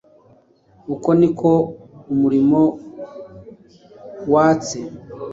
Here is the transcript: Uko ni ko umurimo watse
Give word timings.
Uko 0.93 1.09
ni 1.19 1.29
ko 1.39 1.51
umurimo 2.13 2.61
watse 4.33 4.79